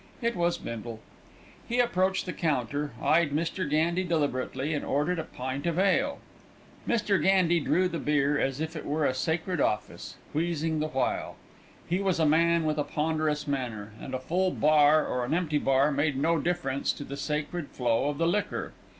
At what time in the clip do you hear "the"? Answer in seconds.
2.25-2.33, 7.87-7.99, 10.79-10.87, 17.03-17.15, 18.17-18.27